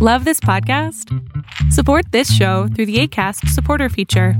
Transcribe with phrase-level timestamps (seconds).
[0.00, 1.12] Love this podcast?
[1.72, 4.34] Support this show through the ACAST supporter feature.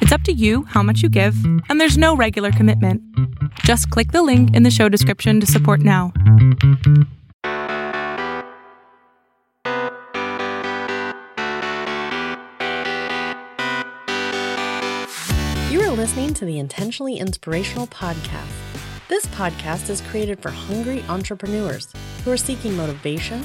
[0.00, 1.36] It's up to you how much you give,
[1.68, 3.00] and there's no regular commitment.
[3.60, 6.12] Just click the link in the show description to support now.
[15.70, 18.50] You are listening to the Intentionally Inspirational Podcast.
[19.06, 21.92] This podcast is created for hungry entrepreneurs
[22.24, 23.40] who are seeking motivation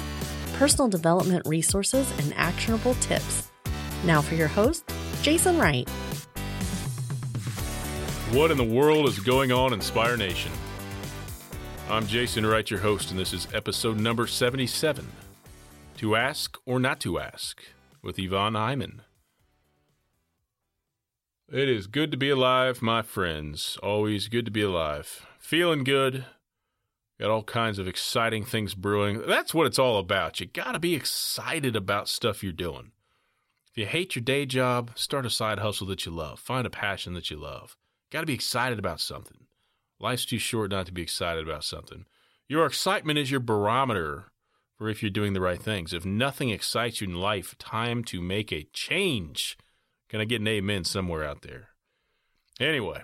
[0.59, 3.49] personal development resources, and actionable tips.
[4.03, 4.83] Now for your host,
[5.21, 5.89] Jason Wright.
[8.33, 10.51] What in the world is going on, Inspire Nation?
[11.89, 15.07] I'm Jason Wright, your host, and this is episode number 77
[15.97, 17.63] To Ask or Not to Ask
[18.03, 18.99] with Yvonne Heimann.
[21.49, 23.77] It is good to be alive, my friends.
[23.81, 25.25] Always good to be alive.
[25.39, 26.25] Feeling good,
[27.19, 29.23] Got all kinds of exciting things brewing.
[29.27, 30.39] That's what it's all about.
[30.39, 32.91] You got to be excited about stuff you're doing.
[33.69, 36.39] If you hate your day job, start a side hustle that you love.
[36.39, 37.75] Find a passion that you love.
[38.09, 39.47] Got to be excited about something.
[39.99, 42.05] Life's too short not to be excited about something.
[42.47, 44.31] Your excitement is your barometer
[44.77, 45.93] for if you're doing the right things.
[45.93, 49.57] If nothing excites you in life, time to make a change.
[50.07, 51.67] Can I get an amen somewhere out there?
[52.61, 53.01] Anyway,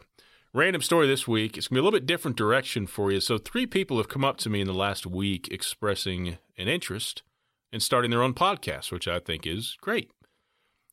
[0.55, 1.57] Random story this week.
[1.57, 3.19] It's going to be a little bit different direction for you.
[3.19, 7.23] So, three people have come up to me in the last week expressing an interest
[7.73, 10.11] in starting their own podcast, which I think is great.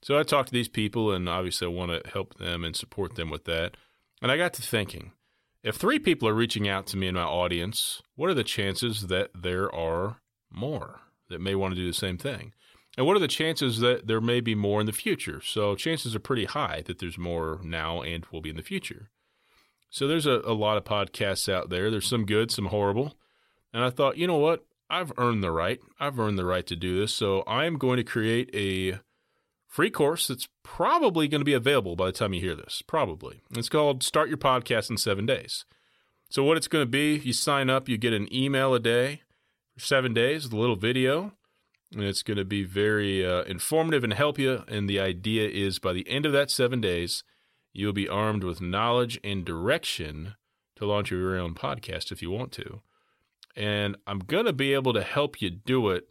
[0.03, 3.15] So, I talked to these people, and obviously, I want to help them and support
[3.15, 3.77] them with that.
[4.21, 5.13] And I got to thinking
[5.63, 9.07] if three people are reaching out to me in my audience, what are the chances
[9.07, 10.17] that there are
[10.51, 12.53] more that may want to do the same thing?
[12.99, 15.41] And what are the chances that there may be more in the future?
[15.41, 19.09] So, chances are pretty high that there's more now and will be in the future.
[19.93, 21.91] So there's a, a lot of podcasts out there.
[21.91, 23.15] There's some good, some horrible.
[23.75, 24.65] And I thought, you know what?
[24.89, 25.81] I've earned the right.
[26.01, 27.13] I've earned the right to do this.
[27.13, 29.01] So I am going to create a
[29.69, 32.83] free course that's probably going to be available by the time you hear this.
[32.87, 33.43] Probably.
[33.51, 35.67] It's called Start Your Podcast in Seven Days.
[36.31, 39.21] So, what it's going to be, you sign up, you get an email a day
[39.77, 41.33] for seven days with a little video.
[41.93, 44.65] And it's going to be very uh, informative and help you.
[44.69, 47.23] And the idea is by the end of that seven days,
[47.73, 50.35] You'll be armed with knowledge and direction
[50.77, 52.81] to launch your own podcast if you want to.
[53.57, 56.09] And I'm going to be able to help you do it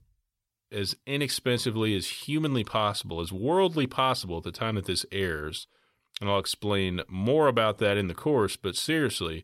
[0.71, 5.67] as inexpensively as humanly possible, as worldly possible at the time that this airs.
[6.19, 8.55] And I'll explain more about that in the course.
[8.55, 9.43] But seriously,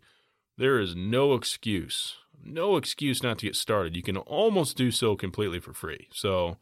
[0.58, 3.96] there is no excuse, no excuse not to get started.
[3.96, 6.08] You can almost do so completely for free.
[6.14, 6.58] So,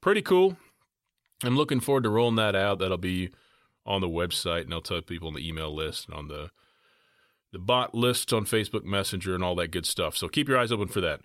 [0.00, 0.56] pretty cool.
[1.44, 2.78] I'm looking forward to rolling that out.
[2.78, 3.30] That'll be
[3.84, 6.50] on the website, and I'll tell people on the email list and on the
[7.52, 10.16] the bot lists on Facebook Messenger and all that good stuff.
[10.16, 11.20] So keep your eyes open for that.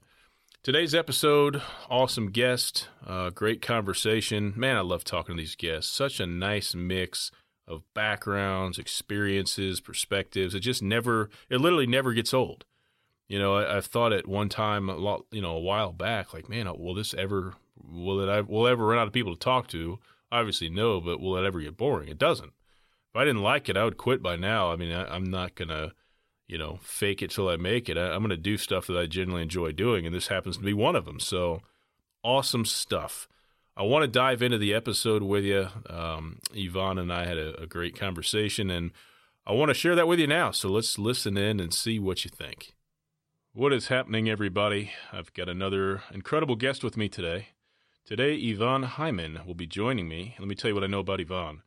[0.62, 4.54] Today's episode, awesome guest, uh, great conversation.
[4.58, 5.90] Man, I love talking to these guests.
[5.90, 7.32] Such a nice mix
[7.66, 10.54] of backgrounds, experiences, perspectives.
[10.54, 12.66] It just never, it literally never gets old.
[13.30, 16.34] You know, I, have thought at one time, a lot, you know, a while back,
[16.34, 19.68] like, man, will this ever, will it, will ever run out of people to talk
[19.70, 20.00] to?
[20.32, 22.10] Obviously, no, but will it ever get boring?
[22.10, 22.52] It doesn't.
[23.14, 24.72] If I didn't like it, I would quit by now.
[24.72, 25.94] I mean, I, am not going to,
[26.48, 27.98] you know, fake it till I make it.
[27.98, 30.64] I, I'm going to do stuff that I genuinely enjoy doing, and this happens to
[30.64, 31.20] be one of them.
[31.20, 31.62] So,
[32.24, 33.28] awesome stuff.
[33.78, 35.68] I want to dive into the episode with you.
[35.90, 38.92] Um, Yvonne and I had a, a great conversation, and
[39.46, 40.52] I want to share that with you now.
[40.52, 42.74] So, let's listen in and see what you think.
[43.54, 44.92] What is happening, everybody?
[45.14, 47.48] I've got another incredible guest with me today.
[48.08, 50.34] Today, Yvonne Heimann will be joining me.
[50.40, 51.62] Let me tell you what I know about Yvonne.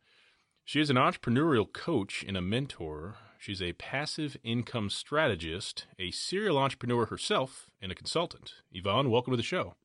[0.65, 3.17] She is an entrepreneurial coach and a mentor.
[3.37, 8.53] She's a passive income strategist, a serial entrepreneur herself, and a consultant.
[8.71, 9.75] Yvonne, welcome to the show.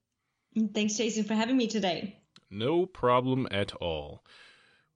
[0.72, 2.20] Thanks, Jason, for having me today.
[2.50, 4.24] No problem at all.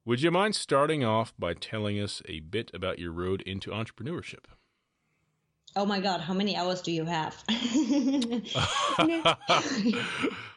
[0.07, 4.47] Would you mind starting off by telling us a bit about your road into entrepreneurship?
[5.77, 7.37] Oh my God, how many hours do you have?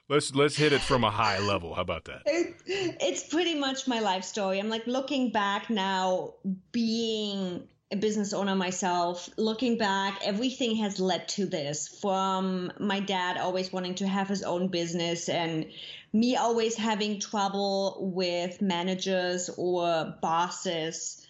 [0.09, 1.75] let's let's hit it from a high level.
[1.75, 2.23] How about that?
[2.25, 4.59] it's pretty much my life story.
[4.59, 6.33] I'm like looking back now,
[6.71, 11.87] being a business owner myself, looking back, everything has led to this.
[12.01, 15.67] From my dad always wanting to have his own business and
[16.11, 21.27] me always having trouble with managers or bosses.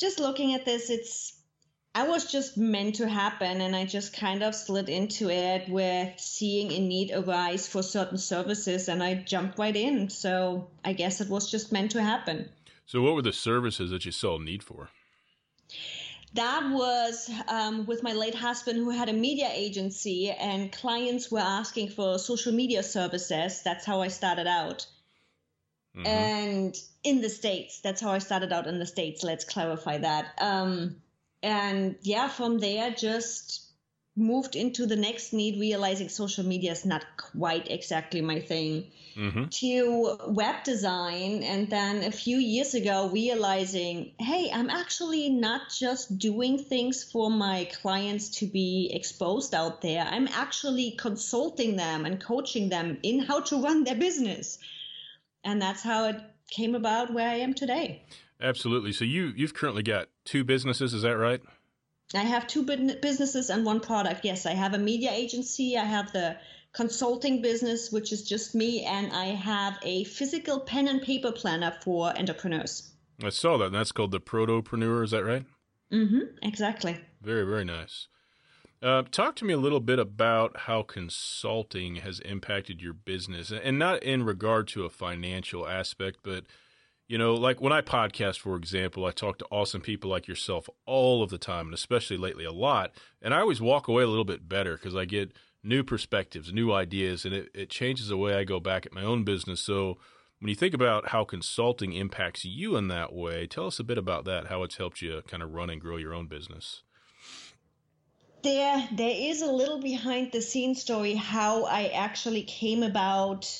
[0.00, 1.41] Just looking at this, it's
[1.94, 6.18] I was just meant to happen, and I just kind of slid into it with
[6.18, 10.08] seeing a need arise for certain services, and I jumped right in.
[10.08, 12.48] So I guess it was just meant to happen.
[12.86, 14.88] So, what were the services that you saw a need for?
[16.34, 21.38] that was um, with my late husband who had a media agency and clients were
[21.38, 24.86] asking for social media services that's how i started out
[25.96, 26.06] mm-hmm.
[26.06, 30.26] and in the states that's how i started out in the states let's clarify that
[30.38, 30.96] um,
[31.42, 33.72] and yeah from there just
[34.14, 38.84] moved into the next need realizing social media is not quite exactly my thing
[39.16, 39.44] mm-hmm.
[39.46, 41.42] to web design.
[41.42, 47.30] And then a few years ago realizing hey i'm actually not just doing things for
[47.30, 50.04] my clients to be exposed out there.
[50.04, 54.58] I'm actually consulting them and coaching them in how to run their business.
[55.42, 58.02] And that's how it came about where i am today.
[58.42, 58.92] Absolutely.
[58.92, 61.40] So you you've currently got two businesses is that right
[62.14, 64.24] I have two businesses and one product.
[64.24, 65.78] Yes, I have a media agency.
[65.78, 66.36] I have the
[66.72, 71.74] consulting business, which is just me, and I have a physical pen and paper planner
[71.82, 72.92] for entrepreneurs.
[73.22, 73.66] I saw that.
[73.66, 75.04] And that's called the Protopreneur.
[75.04, 75.44] Is that right?
[75.92, 76.36] Mm-hmm.
[76.42, 76.98] Exactly.
[77.20, 78.08] Very, very nice.
[78.82, 83.78] Uh, talk to me a little bit about how consulting has impacted your business, and
[83.78, 86.44] not in regard to a financial aspect, but
[87.12, 90.66] you know, like when I podcast, for example, I talk to awesome people like yourself
[90.86, 92.92] all of the time, and especially lately a lot.
[93.20, 96.72] And I always walk away a little bit better because I get new perspectives, new
[96.72, 99.60] ideas, and it, it changes the way I go back at my own business.
[99.60, 99.98] So
[100.40, 103.98] when you think about how consulting impacts you in that way, tell us a bit
[103.98, 106.80] about that, how it's helped you kind of run and grow your own business.
[108.42, 113.52] There, there is a little behind the scenes story how I actually came about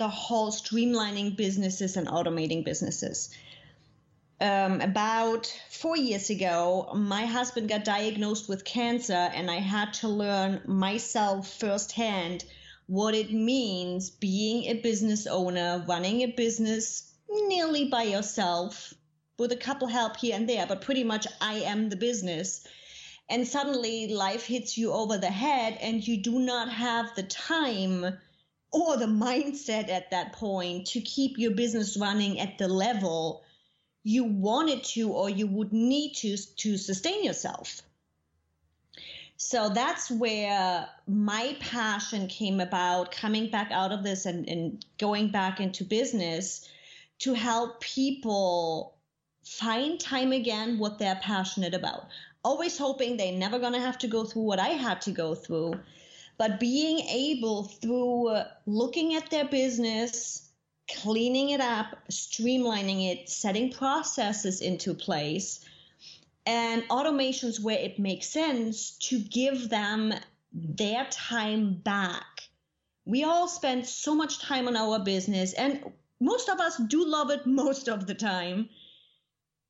[0.00, 3.28] the whole streamlining businesses and automating businesses.
[4.40, 10.08] Um, about four years ago, my husband got diagnosed with cancer, and I had to
[10.08, 12.46] learn myself firsthand
[12.86, 18.94] what it means being a business owner, running a business nearly by yourself
[19.38, 22.66] with a couple help here and there, but pretty much I am the business.
[23.28, 28.18] And suddenly life hits you over the head, and you do not have the time
[28.72, 33.42] or the mindset at that point to keep your business running at the level
[34.02, 37.82] you wanted to or you would need to to sustain yourself.
[39.36, 45.30] So that's where my passion came about coming back out of this and, and going
[45.30, 46.68] back into business
[47.20, 48.96] to help people
[49.42, 52.08] find time again what they're passionate about.
[52.44, 55.34] Always hoping they're never going to have to go through what I had to go
[55.34, 55.80] through
[56.40, 58.34] but being able through
[58.64, 60.48] looking at their business,
[60.90, 65.62] cleaning it up, streamlining it, setting processes into place,
[66.46, 70.14] and automations where it makes sense to give them
[70.54, 72.48] their time back.
[73.04, 77.28] We all spend so much time on our business, and most of us do love
[77.28, 78.70] it most of the time,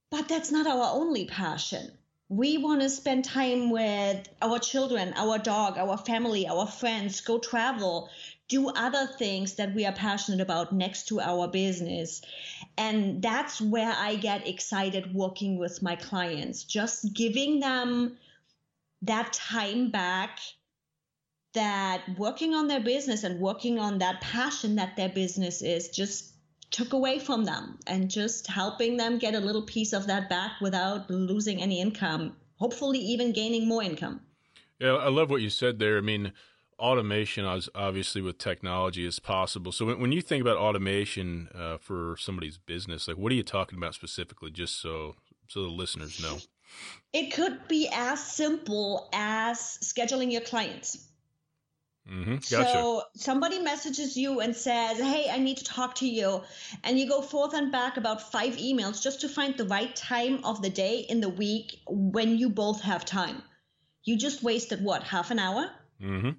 [0.09, 1.91] but that's not our only passion
[2.31, 7.39] we want to spend time with our children, our dog, our family, our friends, go
[7.39, 8.09] travel,
[8.47, 12.23] do other things that we are passionate about next to our business.
[12.79, 18.17] And that's where I get excited working with my clients, just giving them
[19.03, 20.39] that time back
[21.55, 26.30] that working on their business and working on that passion that their business is just
[26.71, 30.53] took away from them and just helping them get a little piece of that back
[30.61, 34.21] without losing any income, hopefully, even gaining more income.
[34.79, 35.99] Yeah, I love what you said there.
[35.99, 36.33] I mean,
[36.79, 39.73] automation is obviously with technology is possible.
[39.73, 43.43] So when, when you think about automation uh, for somebody's business, like what are you
[43.43, 45.17] talking about specifically, just so
[45.49, 46.39] so the listeners know?
[47.13, 51.10] It could be as simple as scheduling your clients.
[52.09, 52.37] Mm-hmm.
[52.37, 52.73] Gotcha.
[52.73, 56.43] So somebody messages you and says, Hey, I need to talk to you.
[56.83, 60.45] And you go forth and back about five emails just to find the right time
[60.45, 63.43] of the day in the week when you both have time.
[64.05, 65.71] You just wasted what, half an hour?
[66.03, 66.31] Mm-hmm.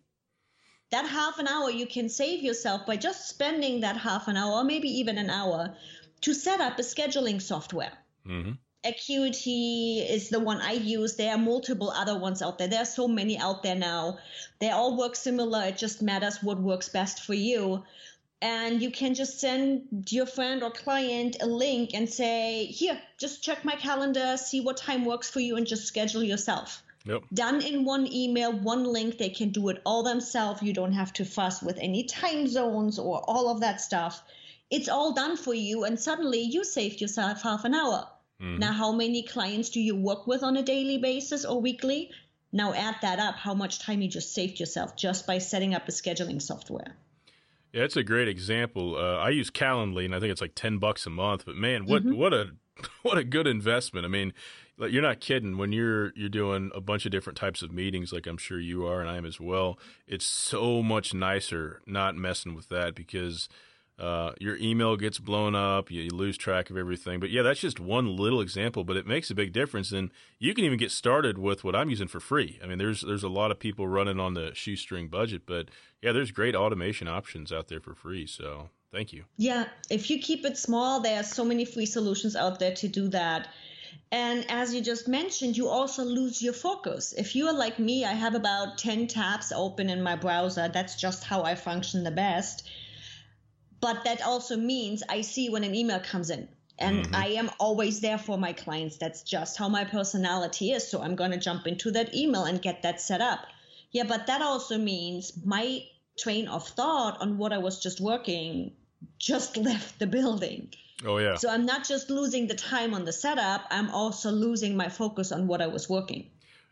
[0.89, 4.55] That half an hour you can save yourself by just spending that half an hour,
[4.55, 5.73] or maybe even an hour,
[6.21, 7.93] to set up a scheduling software.
[8.27, 8.51] Mm-hmm.
[8.83, 11.15] Acuity is the one I use.
[11.15, 12.67] There are multiple other ones out there.
[12.67, 14.17] There are so many out there now.
[14.59, 15.65] They all work similar.
[15.65, 17.83] It just matters what works best for you.
[18.41, 23.43] And you can just send your friend or client a link and say, here, just
[23.43, 26.81] check my calendar, see what time works for you, and just schedule yourself.
[27.05, 27.21] Yep.
[27.33, 29.19] Done in one email, one link.
[29.19, 30.63] They can do it all themselves.
[30.63, 34.23] You don't have to fuss with any time zones or all of that stuff.
[34.71, 38.07] It's all done for you, and suddenly you saved yourself half an hour.
[38.41, 38.60] Mm-hmm.
[38.60, 42.10] Now, how many clients do you work with on a daily basis or weekly?
[42.51, 45.88] Now add that up, how much time you just saved yourself just by setting up
[45.88, 46.98] a scheduling software.
[47.71, 48.98] Yeah, it's a great example.
[48.98, 51.45] Uh, I use Calendly, and I think it's like ten bucks a month.
[51.45, 52.17] But man, what mm-hmm.
[52.17, 52.51] what a
[53.03, 54.05] what a good investment.
[54.05, 54.33] I mean,
[54.77, 58.27] you're not kidding when you're you're doing a bunch of different types of meetings like
[58.27, 59.79] I'm sure you are and I am as well.
[60.07, 63.48] It's so much nicer not messing with that because
[64.01, 67.20] uh, your email gets blown up, you, you, lose track of everything.
[67.20, 69.91] But yeah, that's just one little example, but it makes a big difference.
[69.91, 72.60] And you can even get started with what I'm using for free.
[72.63, 75.70] I mean, there's there's a lot of people running on the shoestring budget, but
[76.01, 78.25] yeah, there's great automation options out there for free.
[78.25, 79.25] So thank you.
[79.38, 82.88] Yeah, if you keep it small, there are so many free solutions out there to
[82.88, 83.50] do that.
[84.12, 87.13] And as you just mentioned, you also lose your focus.
[87.15, 90.70] If you are like me, I have about 10 tabs open in my browser.
[90.74, 92.67] That's just how I function the best
[93.81, 96.47] but that also means I see when an email comes in
[96.77, 97.15] and mm-hmm.
[97.15, 98.97] I am always there for my clients.
[98.97, 100.88] That's just how my personality is.
[100.88, 103.39] So I'm going to jump into that email and get that set up.
[103.91, 105.83] Yeah, but that also means my
[106.17, 108.73] train of thought on what I was just working
[109.17, 110.69] just left the building.
[111.03, 111.35] Oh, yeah.
[111.35, 115.31] So I'm not just losing the time on the setup, I'm also losing my focus
[115.31, 116.29] on what I was working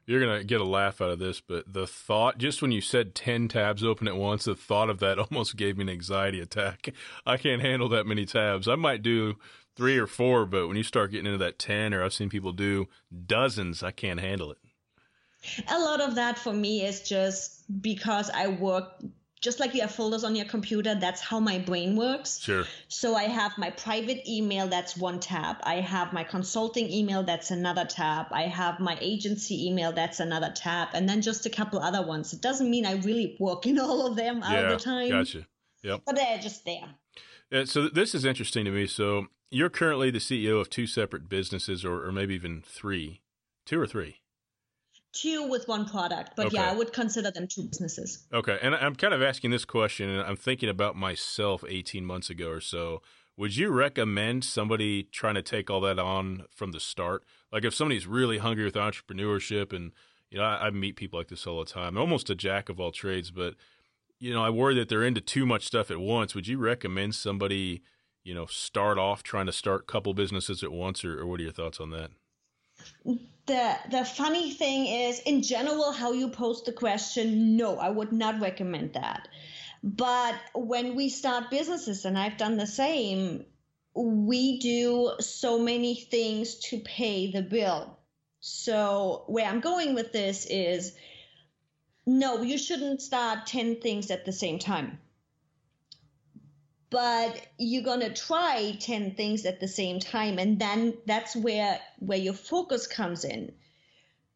[0.10, 3.14] you're to get a laugh out of this, but the thought, just when you said
[3.14, 6.90] 10 tabs open at once, the thought of that almost gave me an anxiety attack.
[7.28, 8.68] I can't handle that many tabs.
[8.68, 9.36] I might do
[9.76, 12.54] three or four, but when you start getting into that 10, or I've seen people
[12.54, 12.88] do
[13.28, 14.58] dozens, I can't handle it.
[15.70, 19.04] A lot of that for me is just because I work
[19.42, 22.40] just like you have folders on your computer, that's how my brain works.
[22.40, 22.66] Sure.
[22.90, 25.58] So I have my private email, that's one tab.
[25.64, 28.28] I have my consulting email, that's another tab.
[28.32, 30.90] I have my agency email, that's another tab.
[30.94, 32.34] And then just a couple other ones.
[32.34, 35.10] It doesn't mean I really work in all of them yeah, all the time.
[35.10, 35.48] Gotcha.
[35.84, 36.02] Yep.
[36.06, 36.90] But they're just there.
[37.50, 38.88] Yeah, so this is interesting to me.
[38.88, 43.22] So you're currently the CEO of two separate businesses, or, or maybe even three,
[43.66, 44.20] two or three
[45.12, 46.58] two with one product but okay.
[46.58, 48.28] yeah i would consider them two businesses.
[48.34, 52.30] Okay and i'm kind of asking this question and i'm thinking about myself 18 months
[52.30, 53.02] ago or so.
[53.38, 57.24] Would you recommend somebody trying to take all that on from the start?
[57.54, 59.94] Like if somebody's really hungry with entrepreneurship and
[60.30, 61.98] you know i, I meet people like this all the time.
[61.98, 63.56] Almost a jack of all trades but
[64.20, 66.36] you know i worry that they're into too much stuff at once.
[66.36, 67.82] Would you recommend somebody
[68.24, 71.40] you know start off trying to start a couple businesses at once or, or what
[71.40, 72.12] are your thoughts on that
[73.50, 78.12] the the funny thing is in general how you post the question no i would
[78.12, 79.28] not recommend that.
[79.82, 83.46] But when we start businesses and i've done the same
[83.96, 87.98] we do so many things to pay the bill.
[88.40, 90.94] So where i'm going with this is
[92.06, 95.00] no you shouldn't start 10 things at the same time
[96.90, 101.80] but you're going to try 10 things at the same time and then that's where
[102.00, 103.52] where your focus comes in.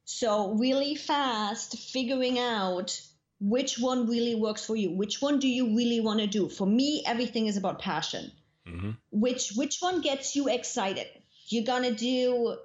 [0.05, 2.99] So really fast figuring out
[3.39, 6.49] which one really works for you which one do you really want to do.
[6.49, 8.31] For me everything is about passion.
[8.65, 8.91] Mm-hmm.
[9.11, 11.07] which which one gets you excited?
[11.47, 12.55] You're going to do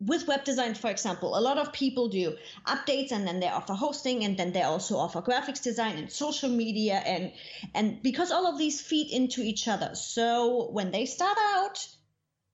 [0.00, 2.36] with web design, for example, a lot of people do
[2.66, 6.50] updates and then they offer hosting and then they also offer graphics design and social
[6.50, 7.32] media and
[7.74, 9.94] and because all of these feed into each other.
[9.94, 11.86] So when they start out,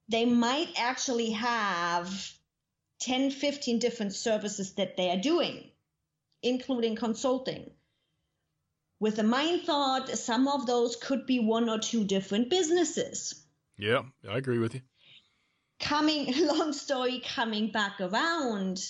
[0.08, 2.32] they might actually have
[3.00, 5.70] 10, 15 different services that they are doing,
[6.42, 7.70] including consulting.
[9.00, 13.34] With a mind thought, some of those could be one or two different businesses.
[13.76, 14.82] Yeah, I agree with you
[15.82, 18.80] coming long story coming back around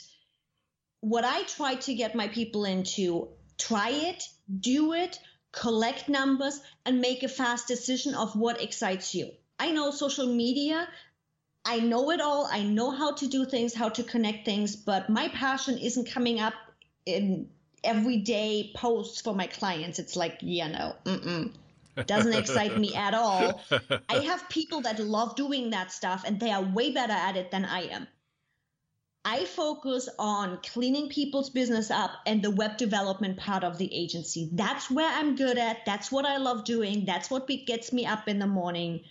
[1.01, 4.23] what i try to get my people into try it
[4.61, 5.19] do it
[5.53, 9.31] collect numbers and make a fast decision of what excites you.
[9.59, 10.89] I know social media.
[11.65, 12.49] I know it all.
[12.51, 16.41] I know how to do things how to connect things but my passion isn't coming
[16.41, 16.55] up
[17.07, 17.49] in
[17.85, 19.99] everyday posts for my clients.
[19.99, 21.53] It's like yeah no mm-mm
[22.07, 23.61] doesn't excite me at all.
[24.09, 27.51] I have people that love doing that stuff and they are way better at it
[27.51, 28.07] than I am.
[29.25, 34.51] I focus on cleaning people's business up and the web development part of the agency.
[34.53, 35.85] That's where I'm good at.
[35.87, 37.05] That's what I love doing.
[37.05, 39.03] That's what gets me up in the morning.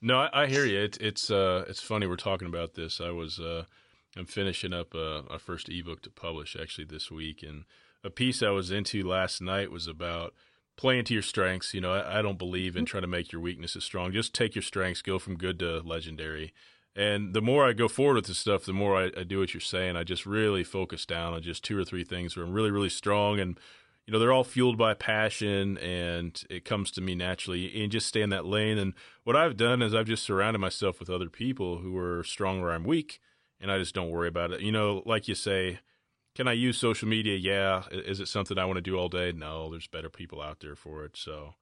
[0.00, 0.78] No, I, I hear you.
[0.78, 3.00] It's it's uh it's funny we're talking about this.
[3.00, 3.64] I was uh
[4.16, 7.64] I'm finishing up uh, a first ebook to publish actually this week, and
[8.02, 10.34] a piece I was into last night was about
[10.78, 11.74] play into your strengths.
[11.74, 14.12] You know, I, I, don't believe in trying to make your weaknesses strong.
[14.12, 16.54] Just take your strengths, go from good to legendary.
[16.96, 19.52] And the more I go forward with this stuff, the more I, I do what
[19.52, 19.96] you're saying.
[19.96, 22.88] I just really focus down on just two or three things where I'm really, really
[22.88, 23.40] strong.
[23.40, 23.58] And,
[24.06, 28.06] you know, they're all fueled by passion and it comes to me naturally and just
[28.06, 28.78] stay in that lane.
[28.78, 28.94] And
[29.24, 32.72] what I've done is I've just surrounded myself with other people who are strong where
[32.72, 33.20] I'm weak.
[33.60, 34.60] And I just don't worry about it.
[34.60, 35.80] You know, like you say,
[36.38, 37.36] can I use social media?
[37.36, 37.82] Yeah.
[37.90, 39.32] Is it something I want to do all day?
[39.32, 41.16] No, there's better people out there for it.
[41.16, 41.54] So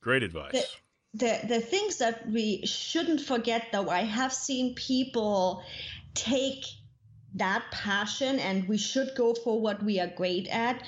[0.00, 0.64] great advice.
[1.12, 5.62] the the things that we shouldn't forget though i have seen people
[6.14, 6.64] take
[7.34, 10.82] that passion and we should go for what we are great at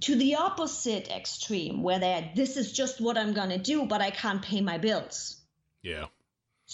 [0.00, 4.00] to the opposite extreme where they're this is just what i'm going to do but
[4.00, 5.36] i can't pay my bills
[5.82, 6.06] yeah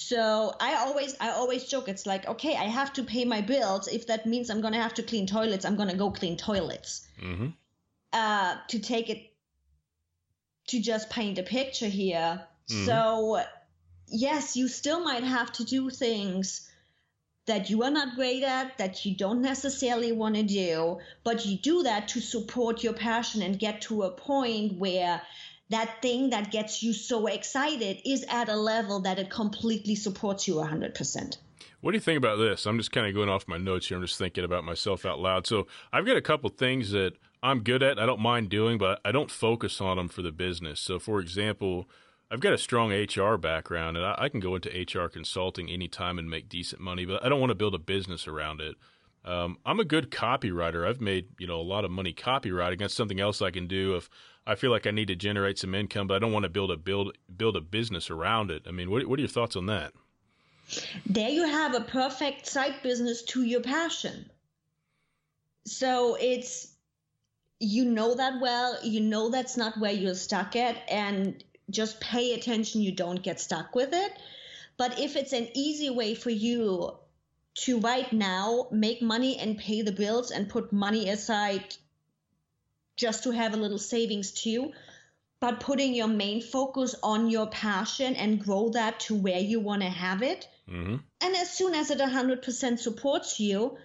[0.01, 3.89] so i always i always joke it's like okay i have to pay my bills
[3.89, 6.37] if that means i'm going to have to clean toilets i'm going to go clean
[6.37, 7.49] toilets mm-hmm.
[8.13, 9.33] uh, to take it
[10.69, 12.41] to just paint a picture here
[12.71, 12.87] mm-hmm.
[12.87, 13.43] so
[14.07, 16.71] yes you still might have to do things
[17.47, 21.57] that you are not great at, that you don't necessarily want to do, but you
[21.57, 25.23] do that to support your passion and get to a point where
[25.71, 30.49] that thing that gets you so excited is at a level that it completely supports
[30.49, 31.37] you 100%.
[31.81, 32.67] What do you think about this?
[32.67, 33.97] I'm just kind of going off my notes here.
[33.97, 35.47] I'm just thinking about myself out loud.
[35.47, 37.99] So I've got a couple things that I'm good at.
[37.99, 40.81] I don't mind doing, but I don't focus on them for the business.
[40.81, 41.89] So, for example,
[42.31, 46.19] I've got a strong HR background, and I, I, can go into HR consulting anytime
[46.19, 48.75] and make decent money, but I don't want to build a business around it.
[49.25, 50.89] Um, I'm a good copywriter.
[50.89, 52.79] I've made you know a lot of money copywriting.
[52.79, 54.09] That's something else I can do if
[54.47, 56.71] I feel like I need to generate some income, but I don't want to build
[56.71, 58.63] a build build a business around it.
[58.67, 59.93] I mean, what, what are your thoughts on that?
[61.07, 64.31] There you have a perfect side business to your passion.
[65.65, 66.73] So it's
[67.61, 68.79] you know that well.
[68.83, 73.41] You know that's not where you're stuck at, and just pay attention, you don't get
[73.41, 74.13] stuck with it.
[74.77, 76.97] But if it's an easy way for you
[77.65, 81.77] to right now make money and pay the bills and put money aside
[82.97, 84.73] just to have a little savings too,
[85.41, 89.83] but putting your main focus on your passion and grow that to where you want
[89.83, 90.49] to have it.
[90.69, 90.97] Mm-hmm.
[91.21, 93.79] And as soon as it 100% supports you,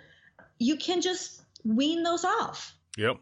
[0.59, 2.75] you can just wean those off.
[2.97, 3.17] Yep.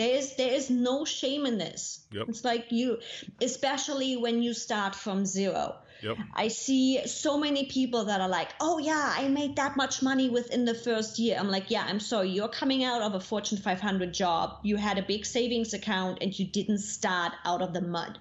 [0.00, 2.00] There is there is no shame in this.
[2.10, 2.30] Yep.
[2.30, 3.00] It's like you,
[3.42, 5.76] especially when you start from zero.
[6.02, 6.16] Yep.
[6.34, 10.30] I see so many people that are like, "Oh yeah, I made that much money
[10.30, 12.30] within the first year." I'm like, "Yeah, I'm sorry.
[12.30, 14.60] You're coming out of a Fortune 500 job.
[14.62, 18.18] You had a big savings account and you didn't start out of the mud."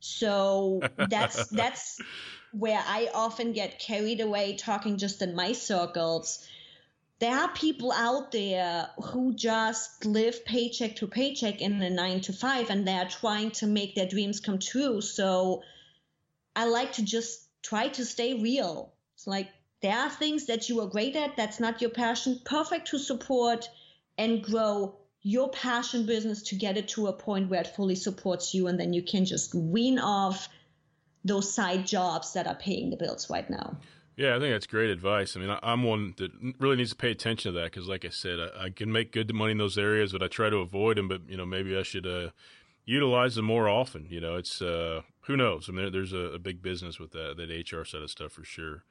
[0.00, 2.02] So that's that's
[2.52, 6.46] where I often get carried away talking just in my circles
[7.22, 12.32] there are people out there who just live paycheck to paycheck in a nine to
[12.32, 15.00] five and they're trying to make their dreams come true.
[15.00, 15.62] So
[16.56, 18.92] I like to just try to stay real.
[19.14, 19.50] It's like
[19.82, 23.70] there are things that you are great at, that's not your passion, perfect to support
[24.18, 28.52] and grow your passion business to get it to a point where it fully supports
[28.52, 30.48] you and then you can just wean off
[31.24, 33.76] those side jobs that are paying the bills right now.
[34.16, 35.36] Yeah, I think that's great advice.
[35.36, 38.10] I mean, I'm one that really needs to pay attention to that because, like I
[38.10, 40.98] said, I, I, can make good money in those areas, but I try to avoid
[40.98, 41.08] them.
[41.08, 42.28] But you know, maybe I should uh,
[42.84, 44.06] utilize them more often.
[44.10, 45.68] You know, it's uh, who knows.
[45.68, 48.44] I mean, there's a, a, big business with that that HR side of stuff for
[48.44, 48.84] sure.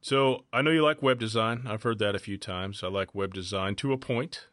[0.00, 1.64] So I know you like web design.
[1.66, 2.82] I've heard that a few times.
[2.82, 4.46] I like web design to a point.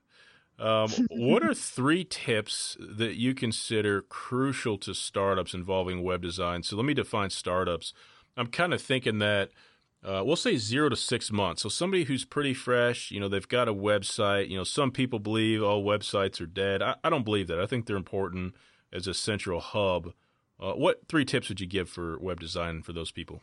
[0.60, 6.64] Um, what are three tips that you consider crucial to startups involving web design?
[6.64, 7.94] So let me define startups.
[8.36, 9.52] I'm kind of thinking that
[10.04, 11.62] uh, we'll say zero to six months.
[11.62, 14.50] So somebody who's pretty fresh, you know, they've got a website.
[14.50, 16.82] You know, some people believe all websites are dead.
[16.82, 17.60] I, I don't believe that.
[17.60, 18.56] I think they're important
[18.92, 20.14] as a central hub.
[20.60, 23.42] Uh, what three tips would you give for web design for those people?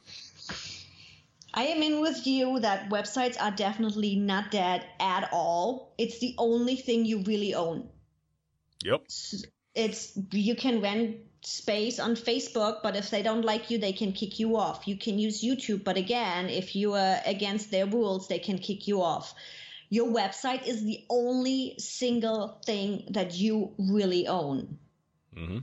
[1.53, 5.95] I am in with you that websites are definitely not dead at all.
[5.99, 7.89] It's the only thing you really own.
[8.85, 9.03] Yep.
[9.75, 14.13] It's you can rent space on Facebook, but if they don't like you, they can
[14.13, 14.87] kick you off.
[14.87, 18.87] You can use YouTube, but again, if you are against their rules, they can kick
[18.87, 19.35] you off.
[19.89, 24.79] Your website is the only single thing that you really own.
[25.37, 25.59] Mm-hmm.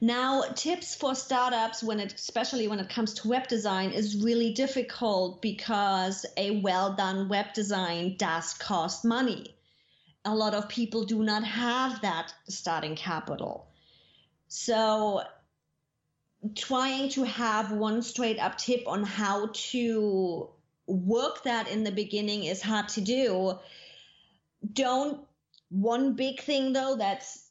[0.00, 4.52] Now, tips for startups when it, especially when it comes to web design, is really
[4.54, 9.54] difficult because a well done web design does cost money.
[10.24, 13.69] A lot of people do not have that starting capital.
[14.50, 15.22] So
[16.56, 20.50] trying to have one straight up tip on how to
[20.88, 23.58] work that in the beginning is hard to do.
[24.72, 25.20] Don't
[25.68, 27.48] one big thing though that's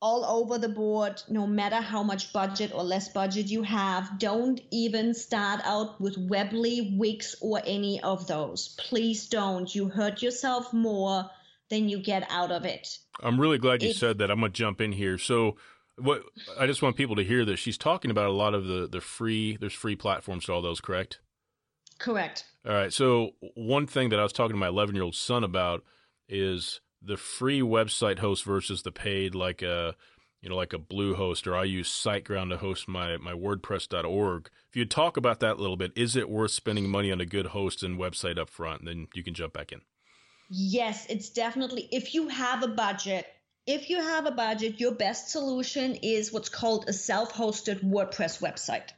[0.00, 4.18] all over the board, no matter how much budget or less budget you have.
[4.18, 8.76] Don't even start out with Weebly, Wix, or any of those.
[8.78, 9.74] Please don't.
[9.74, 11.28] You hurt yourself more
[11.68, 12.96] than you get out of it.
[13.22, 14.30] I'm really glad you said that.
[14.30, 15.18] I'm going to jump in here.
[15.18, 15.56] So,
[15.96, 16.22] what
[16.58, 17.60] I just want people to hear this.
[17.60, 19.56] She's talking about a lot of the the free.
[19.56, 21.20] There's free platforms to all those, correct?
[21.98, 22.44] Correct.
[22.66, 22.92] All right.
[22.92, 25.84] So one thing that I was talking to my 11 year old son about
[26.28, 29.94] is the free website host versus the paid, like a
[30.40, 34.50] you know, like a Bluehost, or I use SiteGround to host my my WordPress.org.
[34.70, 37.26] If you talk about that a little bit, is it worth spending money on a
[37.26, 38.84] good host and website up front?
[38.84, 39.82] Then you can jump back in.
[40.48, 43.26] Yes, it's definitely if you have a budget.
[43.72, 48.88] If you have a budget, your best solution is what's called a self-hosted WordPress website.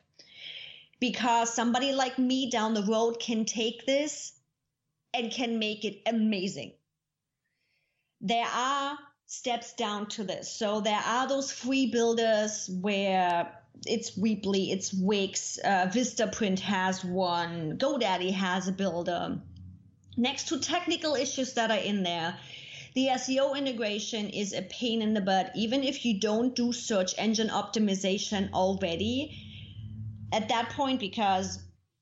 [0.98, 4.32] Because somebody like me down the road can take this
[5.12, 6.72] and can make it amazing.
[8.22, 10.50] There are steps down to this.
[10.50, 13.52] So there are those free builders where
[13.84, 19.38] it's Weebly, it's Wix, uh, Vistaprint has one, GoDaddy has a builder.
[20.16, 22.38] Next to technical issues that are in there,
[22.94, 25.52] the SEO integration is a pain in the butt.
[25.54, 29.36] Even if you don't do search engine optimization already,
[30.32, 31.58] at that point, because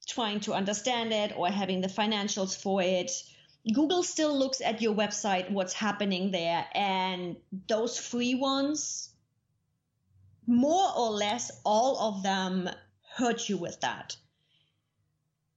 [0.07, 3.11] trying to understand it or having the financials for it,
[3.72, 7.37] Google still looks at your website, what's happening there, and
[7.68, 9.11] those free ones,
[10.46, 12.68] more or less, all of them
[13.14, 14.16] hurt you with that.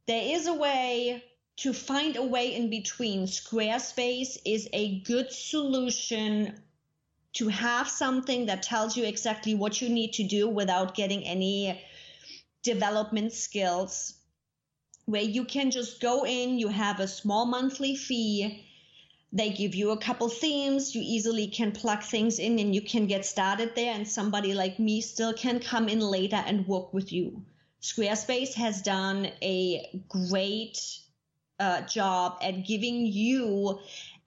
[0.06, 1.24] There is a way
[1.58, 3.26] to find a way in between.
[3.26, 6.60] Squarespace is a good solution
[7.34, 11.84] to have something that tells you exactly what you need to do without getting any
[12.62, 14.16] development skills
[15.06, 18.66] where you can just go in, you have a small monthly fee.
[19.34, 20.96] They give you a couple themes.
[20.96, 23.94] You easily can plug things in and you can get started there.
[23.94, 27.44] And somebody like me still can come in later and work with you.
[27.82, 30.78] Squarespace has done a great
[31.60, 33.80] uh, job at giving you,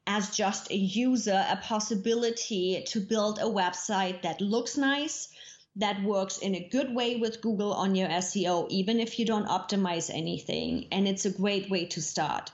[0.06, 5.28] as just a user, a possibility to build a website that looks nice,
[5.76, 9.46] that works in a good way with Google on your SEO, even if you don't
[9.46, 10.86] optimize anything.
[10.92, 12.50] And it's a great way to start.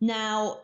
[0.00, 0.60] Now,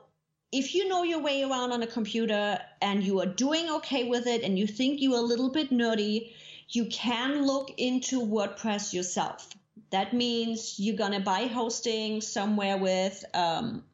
[0.50, 4.26] if you know your way around on a computer and you are doing okay with
[4.26, 6.32] it and you think you're a little bit nerdy,
[6.68, 9.53] you can look into WordPress yourself.
[9.90, 13.84] That means you're going to buy hosting somewhere with, um,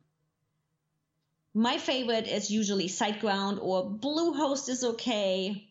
[1.53, 5.71] my favorite is usually SiteGround or Bluehost is okay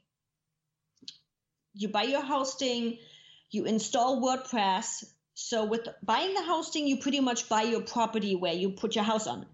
[1.79, 2.97] you buy your hosting,
[3.51, 5.05] you install WordPress.
[5.33, 9.05] So with buying the hosting, you pretty much buy your property where you put your
[9.05, 9.45] house on.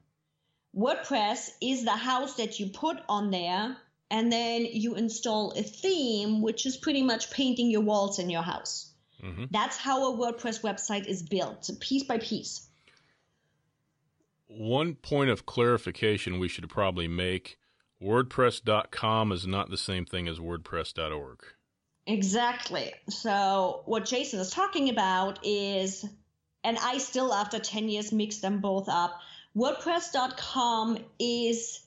[0.75, 3.77] WordPress is the house that you put on there,
[4.09, 8.41] and then you install a theme, which is pretty much painting your walls in your
[8.41, 8.91] house.
[9.25, 9.45] Mm-hmm.
[9.51, 12.67] That's how a WordPress website is built, piece by piece.
[14.47, 17.57] One point of clarification we should probably make
[18.01, 21.39] WordPress.com is not the same thing as WordPress.org.
[22.07, 22.93] Exactly.
[23.09, 26.05] So what Jason is talking about is,
[26.63, 29.19] and I still after 10 years mix them both up.
[29.57, 31.81] WordPress.com is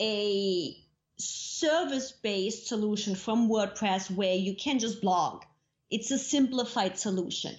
[0.00, 0.76] a
[1.16, 5.44] service based solution from WordPress where you can just blog.
[5.92, 7.54] It's a simplified solution.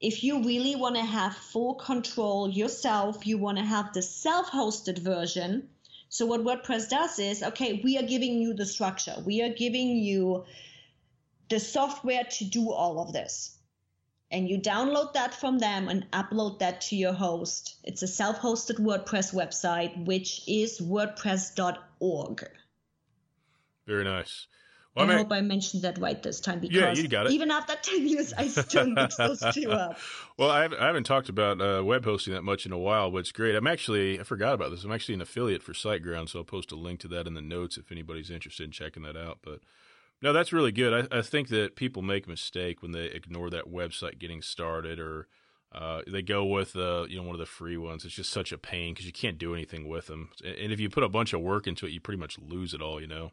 [0.00, 4.50] If you really want to have full control yourself, you want to have the self
[4.50, 5.68] hosted version.
[6.08, 9.88] So, what WordPress does is okay, we are giving you the structure, we are giving
[9.98, 10.46] you
[11.50, 13.58] the software to do all of this.
[14.30, 17.76] And you download that from them and upload that to your host.
[17.84, 22.48] It's a self hosted WordPress website, which is wordpress.org.
[23.86, 24.46] Very nice.
[24.96, 27.32] Well, I, mean, hope I mentioned that right this time because yeah, you got it.
[27.32, 29.96] even after 10 years, I still mix those two up.
[30.36, 33.08] Well, I haven't, I haven't talked about uh, web hosting that much in a while,
[33.12, 33.54] but it's great.
[33.54, 34.82] I'm actually, I forgot about this.
[34.82, 37.40] I'm actually an affiliate for SiteGround, so I'll post a link to that in the
[37.40, 39.38] notes if anybody's interested in checking that out.
[39.42, 39.60] But
[40.22, 41.08] no, that's really good.
[41.12, 44.98] I, I, think that people make a mistake when they ignore that website getting started,
[44.98, 45.28] or
[45.72, 48.04] uh, they go with uh, you know one of the free ones.
[48.04, 50.30] It's just such a pain because you can't do anything with them.
[50.44, 52.82] And if you put a bunch of work into it, you pretty much lose it
[52.82, 53.00] all.
[53.00, 53.30] You know.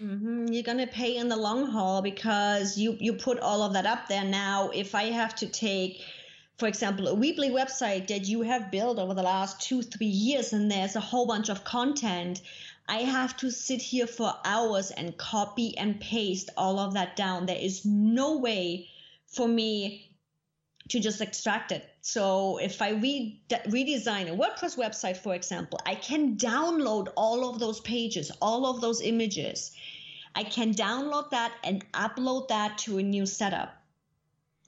[0.00, 0.48] Mm-hmm.
[0.48, 4.08] You're gonna pay in the long haul because you you put all of that up
[4.08, 4.24] there.
[4.24, 6.02] Now, if I have to take
[6.58, 10.52] for example, a Weebly website that you have built over the last two, three years,
[10.52, 12.40] and there's a whole bunch of content.
[12.88, 17.46] I have to sit here for hours and copy and paste all of that down.
[17.46, 18.88] There is no way
[19.26, 20.11] for me
[20.88, 21.88] to just extract it.
[22.00, 27.58] So if I re- redesign a WordPress website, for example, I can download all of
[27.58, 29.72] those pages, all of those images.
[30.34, 33.74] I can download that and upload that to a new setup.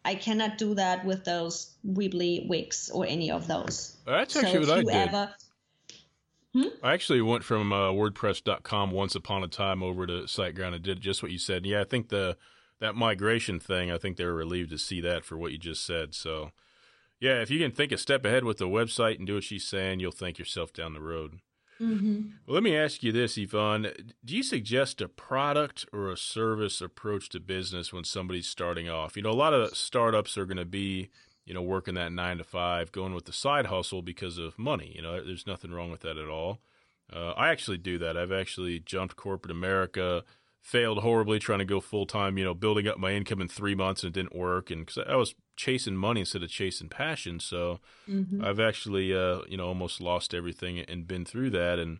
[0.04, 3.96] I cannot do that with those Weebly Wix or any of those.
[4.06, 5.08] That's actually so what I did.
[5.08, 5.34] Ever,
[6.54, 6.68] Hmm?
[6.84, 11.00] I actually went from uh, WordPress.com once upon a time over to SiteGround and did
[11.00, 11.66] just what you said.
[11.66, 12.36] Yeah, I think the
[12.84, 13.90] that migration thing.
[13.90, 16.14] I think they were relieved to see that for what you just said.
[16.14, 16.52] So,
[17.18, 19.66] yeah, if you can think a step ahead with the website and do what she's
[19.66, 21.40] saying, you'll thank yourself down the road.
[21.80, 22.20] Mm-hmm.
[22.46, 23.88] Well, let me ask you this, Yvonne.
[24.24, 29.16] Do you suggest a product or a service approach to business when somebody's starting off?
[29.16, 31.08] You know, a lot of startups are going to be,
[31.46, 34.92] you know, working that nine to five, going with the side hustle because of money.
[34.94, 36.60] You know, there's nothing wrong with that at all.
[37.12, 38.16] Uh, I actually do that.
[38.16, 40.22] I've actually jumped corporate America,
[40.64, 43.74] failed horribly trying to go full time, you know, building up my income in three
[43.74, 44.70] months and it didn't work.
[44.70, 47.38] And because I was chasing money instead of chasing passion.
[47.38, 48.42] So mm-hmm.
[48.42, 51.78] I've actually, uh, you know, almost lost everything and been through that.
[51.78, 51.98] And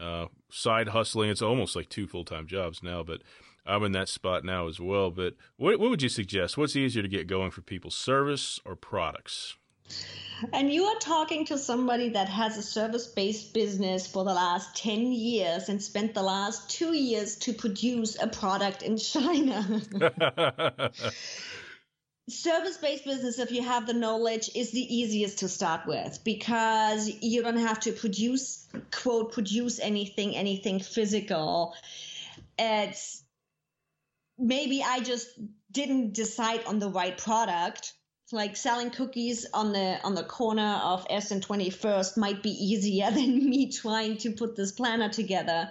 [0.00, 3.20] uh, side hustling, it's almost like two full time jobs now, but
[3.66, 5.10] I'm in that spot now as well.
[5.10, 6.56] But what, what would you suggest?
[6.56, 9.56] What's easier to get going for people, service or products?
[10.52, 14.76] And you are talking to somebody that has a service based business for the last
[14.76, 19.80] 10 years and spent the last two years to produce a product in China.
[22.28, 27.10] service based business, if you have the knowledge, is the easiest to start with because
[27.22, 31.74] you don't have to produce, quote, produce anything, anything physical.
[32.58, 33.22] It's
[34.38, 35.28] maybe I just
[35.72, 37.94] didn't decide on the right product
[38.32, 43.10] like selling cookies on the on the corner of S and 21st might be easier
[43.12, 45.70] than me trying to put this planner together.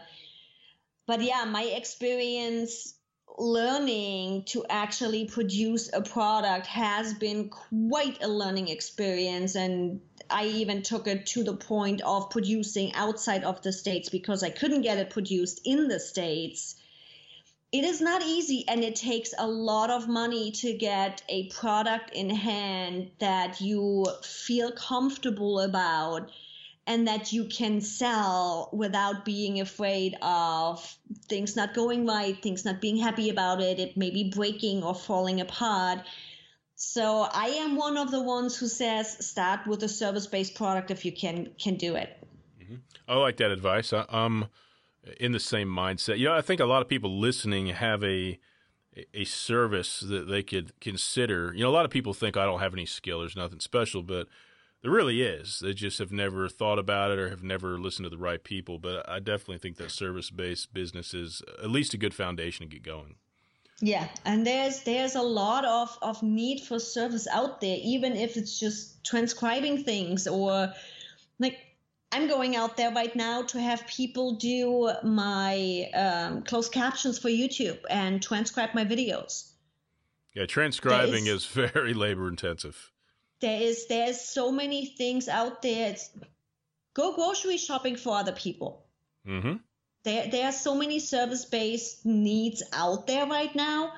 [1.08, 2.96] But yeah, my experience
[3.38, 10.82] learning to actually produce a product has been quite a learning experience and I even
[10.82, 14.98] took it to the point of producing outside of the states because I couldn't get
[14.98, 16.76] it produced in the states
[17.76, 22.10] it is not easy and it takes a lot of money to get a product
[22.12, 26.32] in hand that you feel comfortable about
[26.88, 32.80] and that you can sell without being afraid of things not going right, things not
[32.80, 36.00] being happy about it, it may be breaking or falling apart.
[36.76, 41.04] So I am one of the ones who says start with a service-based product if
[41.04, 42.26] you can can do it.
[42.62, 42.76] Mm-hmm.
[43.10, 43.92] I like that advice.
[43.92, 44.48] Um,
[45.20, 46.18] in the same mindset.
[46.18, 48.40] You know, I think a lot of people listening have a
[49.14, 51.54] a service that they could consider.
[51.54, 54.04] You know, a lot of people think I don't have any skill, there's nothing special,
[54.04, 54.28] but
[54.82, 55.60] there really is.
[55.60, 58.78] They just have never thought about it or have never listened to the right people.
[58.78, 62.72] But I definitely think that service based business is at least a good foundation to
[62.72, 63.16] get going.
[63.82, 68.38] Yeah, and there's there's a lot of, of need for service out there, even if
[68.38, 70.72] it's just transcribing things or
[71.40, 71.58] like
[72.16, 77.28] I'm going out there right now to have people do my um, closed captions for
[77.28, 79.52] YouTube and transcribe my videos.
[80.34, 82.90] Yeah, transcribing is, is, very labor intensive.
[83.42, 85.90] There is there's so many things out there.
[85.90, 86.10] It's,
[86.94, 88.86] go grocery shopping for other people.
[89.28, 89.56] Mm-hmm.
[90.06, 93.92] There there are so many service based needs out there right now,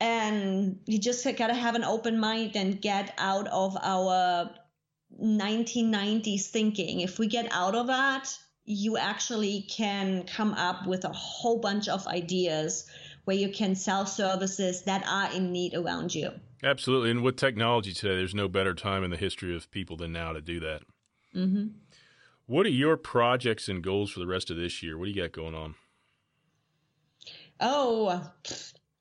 [0.00, 4.50] and you just gotta have an open mind and get out of our
[5.22, 7.00] 1990s thinking.
[7.00, 11.88] If we get out of that, you actually can come up with a whole bunch
[11.88, 12.86] of ideas
[13.24, 16.32] where you can sell services that are in need around you.
[16.62, 17.10] Absolutely.
[17.10, 20.32] And with technology today, there's no better time in the history of people than now
[20.32, 20.82] to do that.
[21.34, 21.68] Mm-hmm.
[22.46, 24.98] What are your projects and goals for the rest of this year?
[24.98, 25.74] What do you got going on?
[27.60, 28.30] Oh,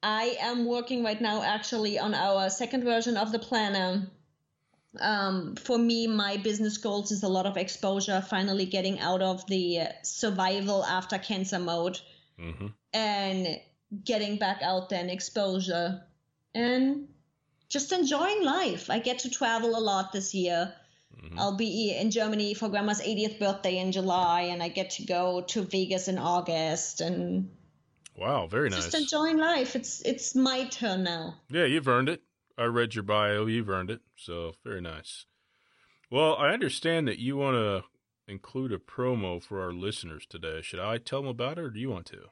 [0.04, 4.08] I am working right now actually on our second version of the planner
[5.00, 9.46] um, for me, my business goals is a lot of exposure, finally getting out of
[9.48, 12.00] the survival after cancer mode
[12.40, 12.68] mm-hmm.
[12.94, 13.60] and
[14.04, 16.02] getting back out there and exposure
[16.56, 17.08] and
[17.70, 18.90] just enjoying life.
[18.90, 20.74] I get to travel a lot this year.
[21.24, 21.38] Mm-hmm.
[21.40, 25.42] I'll be in Germany for grandma's 80th birthday in July, and I get to go
[25.42, 27.50] to Vegas in August and
[28.18, 28.84] Wow, very nice.
[28.84, 29.78] Just enjoying life.
[29.78, 31.36] It's it's my turn now.
[31.50, 32.22] Yeah, you've earned it.
[32.60, 33.46] I read your bio.
[33.46, 34.02] You've earned it.
[34.16, 35.26] So very nice.
[36.12, 37.84] Well, I understand that you want to
[38.28, 40.62] include a promo for our listeners today.
[40.62, 42.24] Should I tell them about it, or do you want to?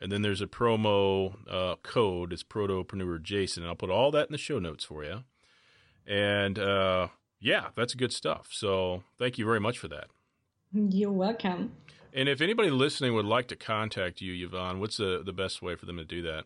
[0.00, 2.32] and then there's a promo uh, code.
[2.32, 3.62] It's Protopreneur Jason.
[3.62, 5.24] And I'll put all that in the show notes for you.
[6.06, 7.08] And uh,
[7.40, 8.48] yeah, that's good stuff.
[8.50, 10.08] So thank you very much for that.
[10.72, 11.72] You're welcome.
[12.12, 15.74] And if anybody listening would like to contact you, Yvonne, what's the, the best way
[15.74, 16.44] for them to do that?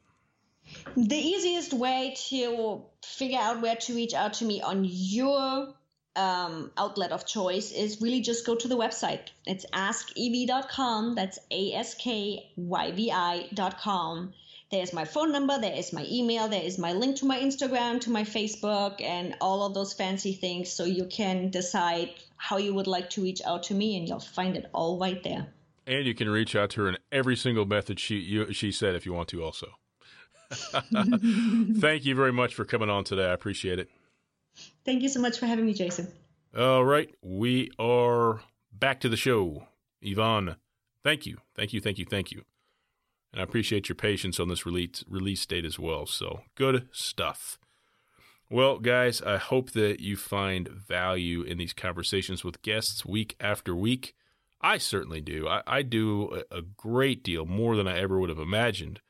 [0.96, 5.74] The easiest way to figure out where to reach out to me on your
[6.18, 9.28] um, outlet of choice is really just go to the website.
[9.46, 11.14] It's askyvi.com.
[11.14, 14.32] That's A S K Y V I.com.
[14.70, 18.02] There's my phone number, there is my email, there is my link to my Instagram,
[18.02, 20.70] to my Facebook, and all of those fancy things.
[20.70, 24.20] So you can decide how you would like to reach out to me, and you'll
[24.20, 25.46] find it all right there.
[25.86, 28.94] And you can reach out to her in every single method she you, she said
[28.94, 29.68] if you want to also.
[30.50, 33.24] Thank you very much for coming on today.
[33.24, 33.88] I appreciate it.
[34.84, 36.10] Thank you so much for having me, Jason.
[36.56, 37.14] All right.
[37.22, 38.40] We are
[38.72, 39.66] back to the show.
[40.00, 40.56] Yvonne,
[41.02, 41.38] thank you.
[41.54, 41.80] Thank you.
[41.80, 42.04] Thank you.
[42.04, 42.44] Thank you.
[43.32, 46.06] And I appreciate your patience on this release, release date as well.
[46.06, 47.58] So good stuff.
[48.50, 53.76] Well, guys, I hope that you find value in these conversations with guests week after
[53.76, 54.14] week.
[54.60, 55.46] I certainly do.
[55.46, 59.00] I, I do a, a great deal more than I ever would have imagined.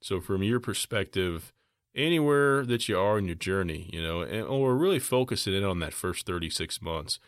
[0.00, 1.52] So, from your perspective,
[1.98, 5.80] anywhere that you are in your journey, you know, and or really focusing in on
[5.80, 7.18] that first 36 months.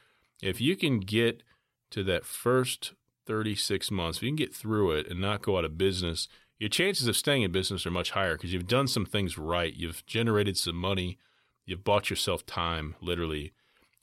[0.40, 1.42] If you can get
[1.90, 2.94] to that first
[3.26, 6.28] 36 months, if you can get through it and not go out of business,
[6.58, 9.74] your chances of staying in business are much higher because you've done some things right.
[9.74, 11.18] You've generated some money.
[11.66, 13.52] You've bought yourself time, literally.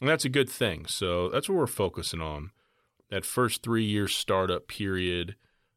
[0.02, 0.86] And that's a good thing.
[0.86, 2.52] So that's what we're focusing on.
[3.10, 5.36] That first three year startup period.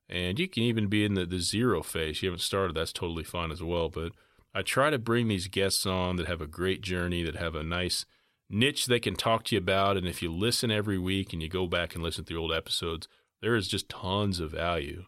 [0.09, 2.22] And you can even be in the, the zero phase.
[2.22, 3.88] You haven't started, that's totally fine as well.
[3.88, 4.12] But
[4.54, 7.62] I try to bring these guests on that have a great journey, that have a
[7.62, 8.04] nice
[8.48, 9.96] niche they can talk to you about.
[9.96, 12.52] And if you listen every week and you go back and listen to the old
[12.52, 13.06] episodes,
[13.40, 15.04] there is just tons of value.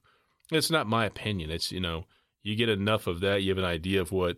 [0.50, 1.50] It's not my opinion.
[1.50, 2.04] It's, you know,
[2.42, 4.36] you get enough of that, you have an idea of what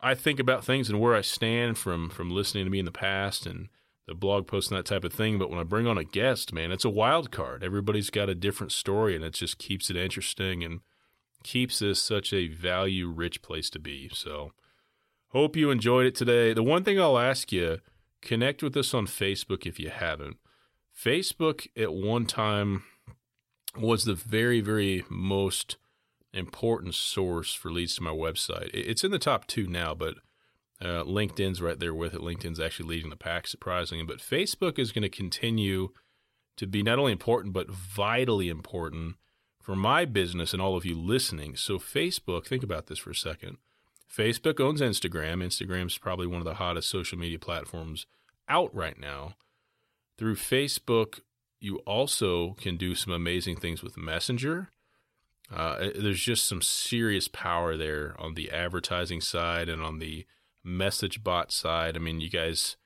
[0.00, 2.92] I think about things and where I stand from from listening to me in the
[2.92, 3.68] past and
[4.06, 5.38] the blog posts and that type of thing.
[5.38, 7.62] But when I bring on a guest, man, it's a wild card.
[7.62, 10.80] Everybody's got a different story and it just keeps it interesting and
[11.42, 14.10] keeps this such a value rich place to be.
[14.12, 14.52] So,
[15.28, 16.52] hope you enjoyed it today.
[16.52, 17.78] The one thing I'll ask you
[18.22, 20.36] connect with us on Facebook if you haven't.
[20.96, 22.84] Facebook at one time
[23.78, 25.76] was the very, very most
[26.32, 28.70] important source for leads to my website.
[28.74, 30.16] It's in the top two now, but
[30.80, 32.20] uh, LinkedIn's right there with it.
[32.20, 34.04] LinkedIn's actually leading the pack, surprisingly.
[34.04, 35.90] But Facebook is going to continue
[36.56, 39.16] to be not only important, but vitally important
[39.60, 41.56] for my business and all of you listening.
[41.56, 43.58] So, Facebook, think about this for a second.
[44.10, 45.44] Facebook owns Instagram.
[45.44, 48.06] Instagram's probably one of the hottest social media platforms
[48.48, 49.34] out right now.
[50.18, 51.20] Through Facebook,
[51.60, 54.70] you also can do some amazing things with Messenger.
[55.54, 60.26] Uh, there's just some serious power there on the advertising side and on the
[60.64, 61.96] message bot side.
[61.96, 62.76] I mean, you guys,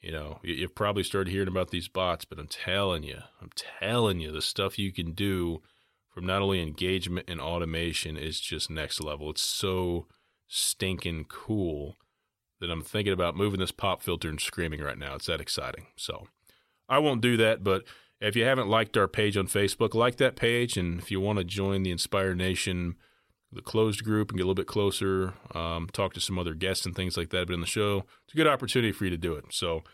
[0.00, 4.20] you know, you've probably started hearing about these bots, but I'm telling you, I'm telling
[4.20, 5.62] you, the stuff you can do
[6.20, 9.30] from not only engagement and automation is just next level.
[9.30, 10.06] It's so
[10.48, 11.96] stinking cool
[12.60, 15.14] that I'm thinking about moving this pop filter and screaming right now.
[15.14, 15.86] It's that exciting.
[15.96, 16.26] So
[16.90, 17.84] I won't do that, but
[18.20, 20.76] if you haven't liked our page on Facebook, like that page.
[20.76, 22.96] And if you want to join the Inspire Nation,
[23.50, 26.84] the closed group, and get a little bit closer, um, talk to some other guests
[26.84, 29.16] and things like that, but in the show, it's a good opportunity for you to
[29.16, 29.46] do it.
[29.52, 29.84] So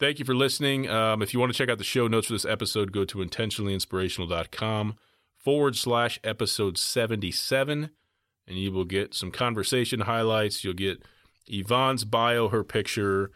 [0.00, 0.90] thank you for listening.
[0.90, 3.18] Um, if you want to check out the show notes for this episode, go to
[3.18, 4.96] intentionallyinspirational.com
[5.42, 7.90] forward slash episode 77,
[8.46, 10.64] and you will get some conversation highlights.
[10.64, 11.02] You'll get
[11.46, 13.30] Yvonne's bio, her picture,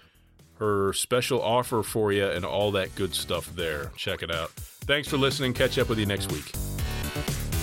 [0.59, 3.91] her special offer for you, and all that good stuff there.
[3.97, 4.51] Check it out.
[4.51, 5.55] Thanks for listening.
[5.55, 6.45] Catch up with you next week.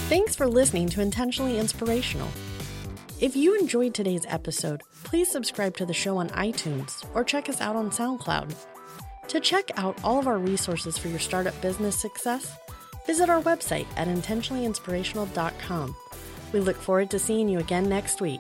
[0.10, 2.28] Thanks for listening to Intentionally Inspirational.
[3.22, 7.62] If you enjoyed today's episode, please subscribe to the show on iTunes or check us
[7.62, 8.56] out on SoundCloud.
[9.28, 12.58] To check out all of our resources for your startup business success,
[13.12, 15.94] visit our website at intentionallyinspirational.com.
[16.54, 18.40] We look forward to seeing you again next week.